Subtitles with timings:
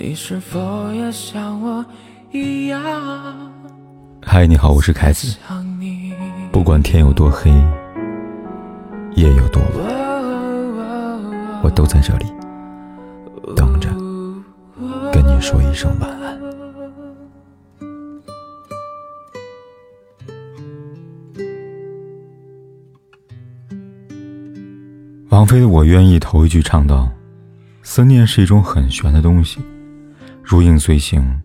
[0.00, 1.84] 你是否也像我
[2.30, 2.80] 一样？
[4.24, 5.36] 嗨，你好，我是凯子。
[6.52, 7.50] 不管天有多黑，
[9.16, 9.72] 夜有多晚，
[11.64, 12.26] 我都在这里
[13.56, 13.88] 等着
[15.12, 16.38] 跟你说一声晚安。
[25.30, 27.10] 王菲的《我愿意》头一句唱道
[27.82, 29.58] ：“思念是一种很玄的东西。”
[30.50, 31.42] 如影随形，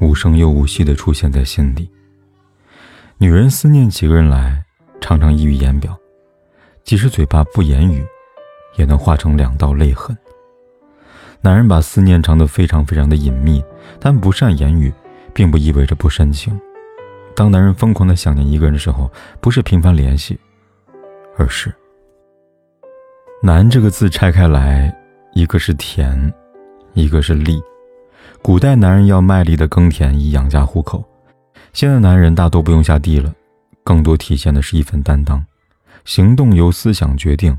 [0.00, 1.88] 无声又无息地出现在心底。
[3.16, 4.60] 女人思念几个人来，
[5.00, 5.96] 常常溢于言表，
[6.82, 8.04] 即使嘴巴不言语，
[8.74, 10.18] 也能化成两道泪痕。
[11.40, 13.62] 男人把思念藏得非常非常的隐秘，
[14.00, 14.92] 但不善言语，
[15.32, 16.60] 并不意味着不深情。
[17.36, 19.08] 当男人疯狂的想念一个人的时候，
[19.40, 20.36] 不是频繁联系，
[21.38, 21.72] 而是
[23.40, 24.92] “难”这个字拆开来，
[25.32, 26.34] 一个是甜，
[26.94, 27.62] 一个是力。
[28.40, 31.04] 古代男人要卖力的耕田以养家糊口，
[31.72, 33.32] 现在男人大多不用下地了，
[33.84, 35.44] 更多体现的是一份担当，
[36.04, 37.56] 行动由思想决定。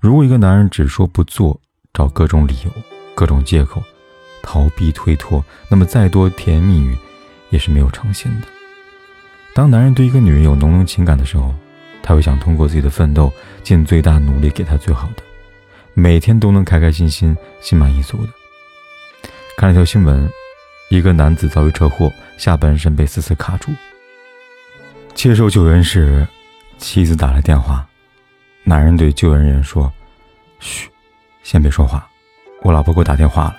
[0.00, 1.58] 如果一个男人只说不做，
[1.92, 2.70] 找各种理由、
[3.14, 3.82] 各种借口，
[4.42, 6.94] 逃避推脱，那么再多甜言蜜语
[7.50, 8.46] 也是没有诚信的。
[9.54, 11.54] 当男人对一个女人有浓浓情感的时候，
[12.02, 15.22] 他会想通过自己的奋斗，尽最大努力给她最好的，
[15.94, 18.28] 每天都能开开心心、心满意足的。
[19.56, 20.28] 看了条新闻，
[20.90, 23.72] 一个男子遭遇车祸，下半身被死死卡住。
[25.14, 26.26] 接受救援时，
[26.76, 27.86] 妻子打来电话，
[28.64, 29.90] 男人对救援人员说
[30.58, 30.88] ：“嘘，
[31.44, 32.06] 先别说话，
[32.62, 33.56] 我老婆给我打电话了，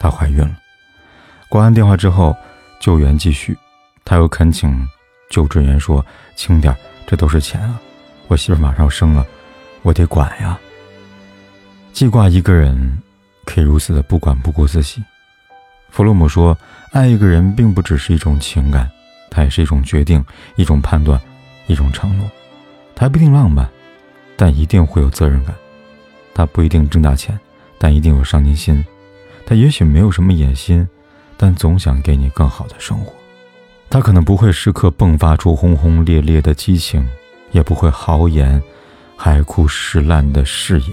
[0.00, 0.58] 她怀孕了。”
[1.48, 2.36] 挂完电话之后，
[2.80, 3.56] 救援继续，
[4.04, 4.86] 他又恳请
[5.30, 6.04] 救治员说
[6.36, 7.80] ：“轻点，这都是钱啊，
[8.26, 9.24] 我媳妇马上要生了，
[9.82, 10.58] 我得管呀。”
[11.94, 12.98] 记挂一个人，
[13.44, 15.02] 可以如此的不管不顾自己。
[15.90, 16.56] 弗洛姆说
[16.92, 18.88] ：“爱一个人并不只是一种情感，
[19.30, 20.24] 它也是一种决定、
[20.56, 21.20] 一种判断、
[21.66, 22.30] 一种承诺。
[22.94, 23.68] 它不一定浪漫，
[24.36, 25.54] 但一定会有责任感；
[26.34, 27.38] 它不一定挣大钱，
[27.78, 28.82] 但一定有上进心；
[29.46, 30.86] 它也许没有什么野心，
[31.36, 33.12] 但总想给你更好的生活。
[33.90, 37.08] 它可能不会时刻迸发出轰轰烈烈的激情，
[37.50, 38.62] 也不会豪言
[39.16, 40.90] 海枯石烂的誓言，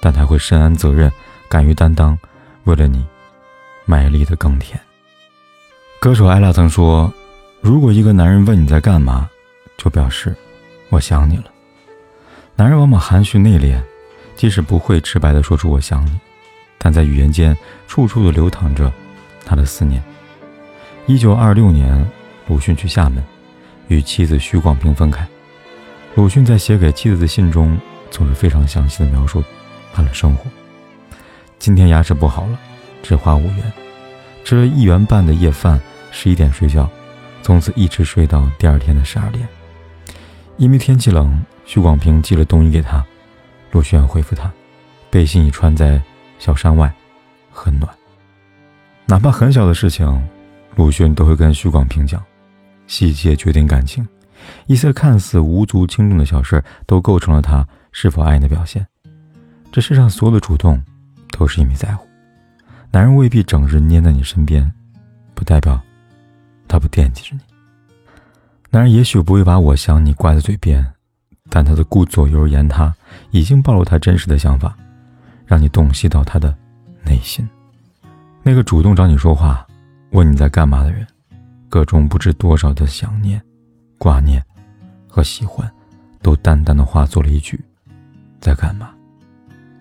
[0.00, 1.12] 但他会深谙责任，
[1.48, 2.18] 敢于担当，
[2.64, 3.04] 为了你。”
[3.84, 4.80] 卖力的耕田。
[6.00, 7.12] 歌手艾拉曾说
[7.60, 9.30] ：“如果一个男人问你在干嘛，
[9.76, 10.34] 就表示
[10.88, 11.44] 我想你了。”
[12.56, 13.80] 男人往往含蓄内敛，
[14.36, 16.12] 即使不会直白的说出“我想你”，
[16.76, 17.56] 但在语言间
[17.86, 18.92] 处处的流淌着
[19.44, 20.02] 他的思念。
[21.06, 22.04] 一九二六年，
[22.48, 23.22] 鲁迅去厦门，
[23.88, 25.26] 与妻子徐广平分开。
[26.14, 27.78] 鲁迅在写给妻子的信中，
[28.10, 29.42] 总是非常详细的描述
[29.94, 30.50] 他的生活。
[31.58, 32.58] 今天牙齿不好了。
[33.02, 33.72] 只花五元，
[34.44, 35.80] 吃了一元半的夜饭，
[36.10, 36.88] 十一点睡觉，
[37.42, 39.46] 从此一直睡到第二天的十二点。
[40.56, 43.04] 因为天气冷，徐广平寄了冬衣给他，
[43.72, 44.52] 陆迅回复他
[45.10, 46.00] ：“背心已穿在
[46.38, 46.92] 小山外，
[47.50, 47.92] 很暖。”
[49.06, 50.22] 哪怕很小的事情，
[50.76, 52.22] 鲁迅都会跟徐广平讲，
[52.86, 54.06] 细节决定感情，
[54.66, 58.86] 一些看似无足轻重的小事，都构成了他是否爱你的表现。
[59.72, 60.80] 这世上所有的主动，
[61.30, 62.06] 都是因为在乎。
[62.94, 64.70] 男人未必整日黏在你身边，
[65.32, 65.80] 不代表
[66.68, 67.40] 他不惦记着你。
[68.68, 70.86] 男人也许不会把我想你挂在嘴边，
[71.48, 72.94] 但他的顾左右而言他，
[73.30, 74.76] 已经暴露他真实的想法，
[75.46, 76.54] 让你洞悉到他的
[77.02, 77.48] 内心。
[78.42, 79.66] 那个主动找你说话、
[80.10, 81.06] 问你在干嘛的人，
[81.70, 83.40] 各种不知多少的想念、
[83.96, 84.44] 挂念
[85.08, 85.66] 和喜欢，
[86.20, 87.58] 都淡淡的化作了一句
[88.38, 88.90] ：“在干嘛？”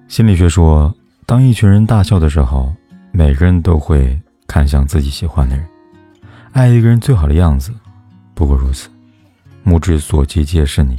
[0.07, 0.95] 心理学说，
[1.25, 2.73] 当一群人大笑的时候。
[3.11, 5.65] 每个人都会看向自己喜欢的人，
[6.53, 7.73] 爱一个人最好的样子，
[8.33, 8.89] 不过如此。
[9.63, 10.97] 目之所及皆是你，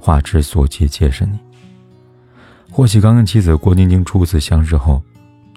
[0.00, 1.38] 画之所及皆是你。
[2.70, 5.00] 霍启刚跟妻子郭晶晶初次相识后，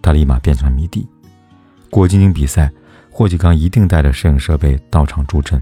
[0.02, 1.08] 他立马变成迷弟。
[1.90, 2.72] 郭晶晶比赛，
[3.10, 5.60] 霍启刚一定带着摄影设备到场助阵。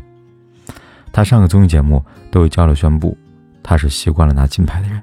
[1.14, 3.18] 他上个综艺节目都有交流宣布，
[3.64, 5.02] 他是习惯了拿金牌的人。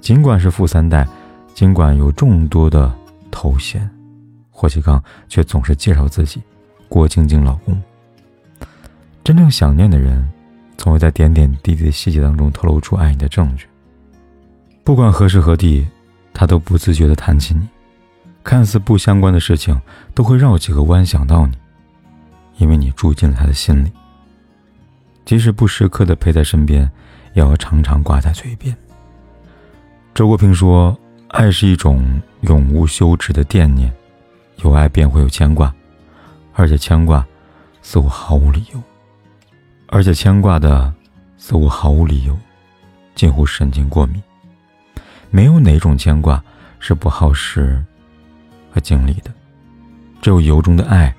[0.00, 1.06] 尽管是富三代，
[1.54, 2.92] 尽管有众多的
[3.30, 3.88] 头衔。
[4.56, 6.40] 霍启刚却总是介绍自己，
[6.88, 7.82] 郭晶晶老公。
[9.24, 10.26] 真正想念的人，
[10.76, 13.66] 总会在点点滴滴的细节当中透露出爱你的证据。
[14.84, 15.84] 不管何时何地，
[16.32, 17.66] 他都不自觉地谈起你，
[18.44, 19.78] 看似不相关的事情，
[20.14, 21.56] 都会绕几个弯想到你，
[22.58, 23.90] 因为你住进了他的心里。
[25.24, 26.88] 即使不时刻的陪在身边，
[27.32, 28.76] 也要常常挂在嘴边。
[30.14, 30.96] 周国平说
[31.28, 33.92] ：“爱是一种永无休止的惦念。”
[34.62, 35.74] 有爱便会有牵挂，
[36.52, 37.26] 而且牵挂
[37.82, 38.82] 似乎毫无理由，
[39.88, 40.92] 而且牵挂的
[41.36, 42.38] 似乎毫无理由，
[43.14, 44.22] 近乎神经过敏。
[45.30, 46.42] 没有哪种牵挂
[46.78, 47.84] 是不耗时
[48.70, 49.32] 和精力的，
[50.22, 51.14] 只有由衷的爱，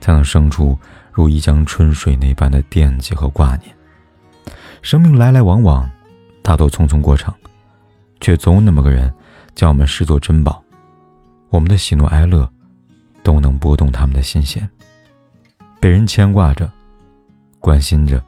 [0.00, 0.76] 才能生出
[1.12, 3.74] 如一江春水那般的惦记和挂念。
[4.82, 5.88] 生命来来往往，
[6.42, 7.32] 大多匆匆过场，
[8.20, 9.14] 却总有那么个人，
[9.54, 10.60] 将我们视作珍宝。
[11.50, 12.50] 我们的喜怒哀乐，
[13.22, 14.68] 都能拨动他们的心弦。
[15.80, 16.70] 被人牵挂着，
[17.58, 18.22] 关心着，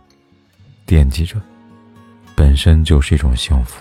[0.87, 1.41] 惦记着，
[2.35, 3.81] 本身就是一种幸福。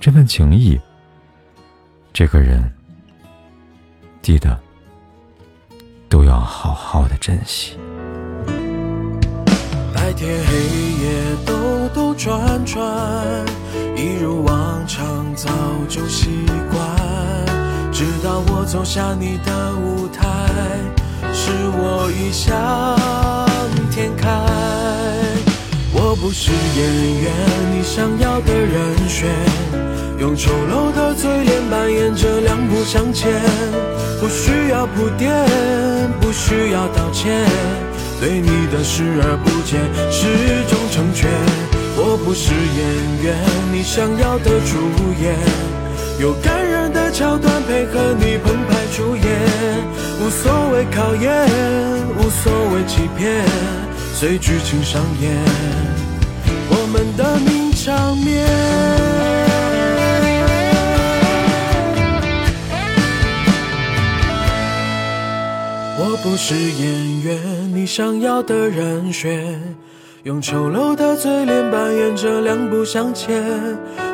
[0.00, 0.80] 这份情谊，
[2.12, 2.72] 这个人，
[4.22, 4.58] 记得
[6.08, 7.76] 都要好好的珍惜。
[9.92, 10.54] 白天黑
[11.02, 13.46] 夜兜兜转转，
[13.96, 15.48] 一如往常，早
[15.88, 16.28] 就习
[16.70, 16.78] 惯。
[17.92, 20.07] 直到我走下你的舞台，
[21.48, 22.46] 是我异想
[23.90, 24.28] 天开。
[25.94, 26.78] 我不是演
[27.22, 27.32] 员，
[27.72, 29.26] 你想要的人选，
[30.18, 33.32] 用丑陋的嘴脸扮演着两不相欠。
[34.20, 35.32] 不需要铺垫，
[36.20, 37.46] 不需要道歉，
[38.20, 39.80] 对你的视而不见
[40.12, 40.28] 是
[40.68, 41.30] 种成全。
[41.96, 42.84] 我不是演
[43.24, 43.34] 员，
[43.72, 44.76] 你想要的主
[45.22, 45.34] 演。
[46.20, 49.24] 有感人的桥段配合你澎湃出演，
[50.20, 51.46] 无所谓考验，
[52.16, 53.44] 无所谓欺骗，
[54.14, 55.32] 随剧情上演，
[56.70, 58.46] 我们的名场面。
[66.00, 69.76] 我不是演员，你想要的人选。
[70.24, 73.42] 用丑陋的嘴脸扮演着两不相欠，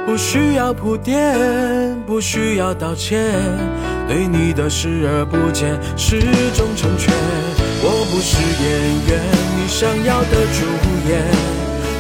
[0.06, 3.33] 不需要铺垫，不需要道歉，
[4.06, 6.21] 对你的视而不见是
[6.55, 7.12] 种成全。
[7.83, 8.65] 我不是演
[9.09, 9.21] 员，
[9.56, 10.65] 你想要的主
[11.09, 11.25] 演，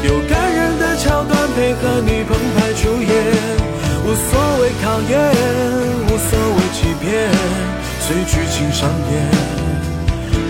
[0.04, 3.10] 有感人的桥段配合你澎湃出演，
[4.04, 4.28] 无所
[4.60, 5.12] 谓考验，
[6.06, 7.32] 无所谓欺骗，
[8.00, 9.12] 随剧情上演，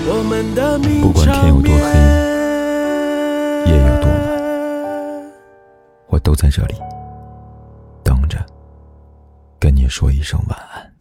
[0.06, 2.34] 我们的名场面。
[6.22, 6.74] 都在这里，
[9.88, 10.93] 说一声晚安。